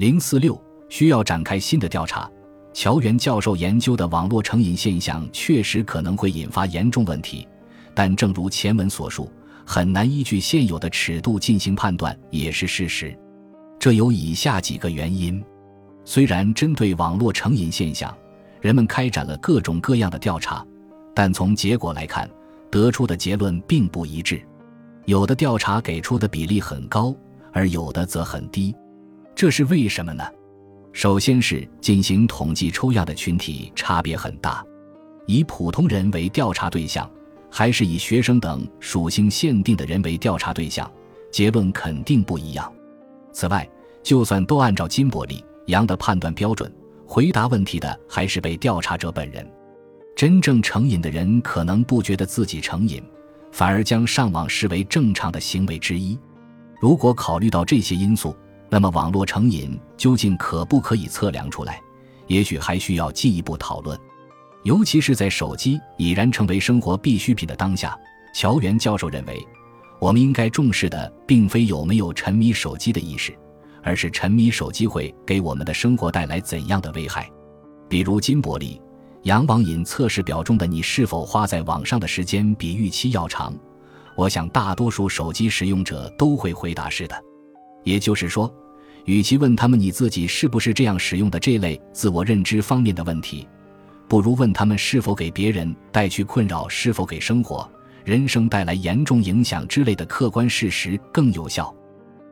[0.00, 0.58] 零四六
[0.88, 2.26] 需要展开新的调查。
[2.72, 7.46] 乔元教授研究的网络成瘾现象确实可能会引发严重问题，
[7.92, 9.30] 但正如前文所述，
[9.66, 13.14] 很难依据现有的尺度进行判断也是事实。
[13.78, 15.44] 这有以下几个原因：
[16.06, 18.16] 虽然针对网络成瘾现象，
[18.62, 20.66] 人们开展了各种各样的调查，
[21.14, 22.26] 但从结果来看，
[22.70, 24.40] 得出的结论并不一致。
[25.04, 27.14] 有的调查给出的比例很高，
[27.52, 28.74] 而有的则很低，
[29.34, 30.24] 这是为什么呢？
[30.92, 34.64] 首先是进行统计抽样的群体差别很大，
[35.26, 37.08] 以普通人为调查对象，
[37.50, 40.90] 还是以学生等属性限定的人为调查对象，
[41.30, 42.70] 结论肯定不一样。
[43.32, 43.66] 此外，
[44.02, 46.70] 就算都按照金伯利、杨的判断标准
[47.06, 49.48] 回答问题的，还是被调查者本人。
[50.16, 53.00] 真正成瘾的人可能不觉得自己成瘾，
[53.52, 56.18] 反而将上网视为正常的行为之一。
[56.80, 58.36] 如果考虑到这些因素，
[58.70, 61.80] 那么，网络成瘾究竟可不可以测量出来？
[62.28, 63.98] 也许还需要进一步讨论。
[64.62, 67.98] 尤其是在手机已然成为生活必需品的当下，
[68.32, 69.44] 乔元教授认为，
[69.98, 73.36] 我们应该重视的并非有没有沉迷手机的意识，
[73.82, 77.28] 而是沉迷手机会给我们的生活带来怎样的危害。
[77.88, 78.80] 比如金伯利、
[79.22, 83.52] 杨网瘾测试表中的“你是否花在网上的时间比预期要长”，
[84.14, 87.24] 我想大多数手机使用者都会回答是的。
[87.82, 88.52] 也就是说，
[89.04, 93.46] 与其问他们你自己是不是这样使用的这类自我认知方面的问题，
[94.08, 97.68] 不如问他们是否给别人带去困扰，是否给生活、
[98.04, 101.74] 人生带来严重影响之类的客观事实更有效。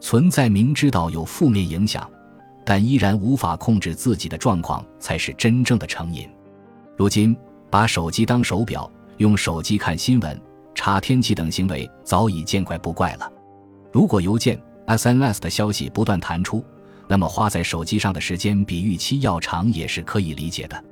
[0.00, 2.10] 存在明知道有负面影响，
[2.64, 6.28] 但依然无法控制自己的状况，才是真正的成瘾。
[6.96, 7.36] 如今，
[7.70, 10.40] 把手机当手表，用手机看新闻、
[10.74, 13.30] 查天气等行为早已见怪不怪了。
[13.92, 16.64] 如果邮件，SNS 的消息不断弹出，
[17.08, 20.84] 那么花在手机上的时间比预期要长也是可以理解的。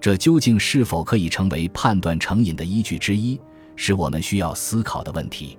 [0.00, 3.40] 这究竟是否可以成为判断成瘾的依据之一，
[3.74, 5.58] 是我们需要思考的问题。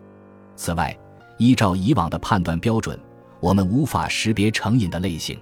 [0.55, 0.97] 此外，
[1.37, 2.97] 依照以往的判断标准，
[3.39, 5.37] 我们无法识别成瘾的类型。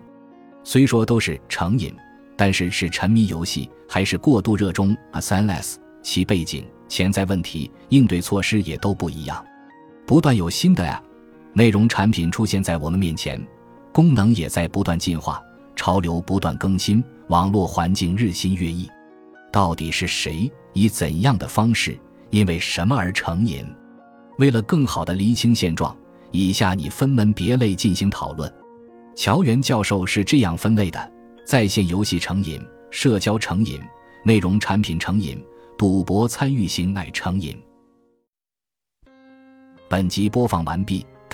[0.64, 1.94] 虽说都是成瘾，
[2.36, 9.46] 但是是沉迷游戏还是过度热衷 SNS，其背景、潜在问题、应对措施也都不一样。
[10.08, 11.04] 不断有新的。
[11.58, 13.42] 内容产品出现在我们面前，
[13.94, 15.42] 功能也在不断进化，
[15.74, 18.92] 潮流不断更新，网络环境日新月异。
[19.54, 21.98] 到底是谁以怎样的方式，
[22.30, 23.66] 因为什么而成瘾？
[24.38, 25.96] 为了更好地厘清现状，
[26.30, 28.54] 以下你分门别类进行讨论。
[29.16, 31.12] 乔元教授是这样分类的：
[31.46, 32.62] 在线游戏成瘾、
[32.92, 33.80] 社交成瘾、
[34.26, 35.42] 内容产品成瘾、
[35.78, 37.58] 赌博参与型爱成瘾。
[39.88, 41.06] 本集播放完毕。